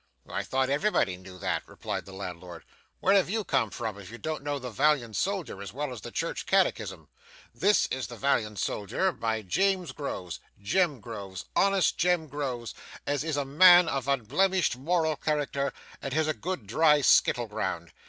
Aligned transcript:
'I 0.27 0.43
thought 0.45 0.69
everybody 0.71 1.15
knew 1.15 1.37
that,' 1.37 1.61
replied 1.67 2.05
the 2.07 2.11
landlord. 2.11 2.65
'Where 3.01 3.13
have 3.13 3.29
you 3.29 3.43
come 3.43 3.69
from, 3.69 3.99
if 3.99 4.09
you 4.09 4.17
don't 4.17 4.41
know 4.41 4.57
the 4.57 4.71
Valiant 4.71 5.15
Soldier 5.15 5.61
as 5.61 5.73
well 5.73 5.91
as 5.93 6.01
the 6.01 6.09
church 6.09 6.47
catechism? 6.47 7.07
This 7.53 7.85
is 7.91 8.07
the 8.07 8.15
Valiant 8.15 8.57
Soldier, 8.57 9.11
by 9.11 9.43
James 9.43 9.91
Groves 9.91 10.39
Jem 10.59 11.01
Groves 11.01 11.45
honest 11.55 11.99
Jem 11.99 12.25
Groves, 12.27 12.73
as 13.05 13.23
is 13.23 13.37
a 13.37 13.45
man 13.45 13.87
of 13.87 14.07
unblemished 14.07 14.75
moral 14.75 15.15
character, 15.15 15.71
and 16.01 16.13
has 16.15 16.27
a 16.27 16.33
good 16.33 16.65
dry 16.65 17.01
skittle 17.01 17.45
ground. 17.45 17.91